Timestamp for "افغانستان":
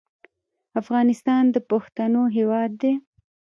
0.81-1.43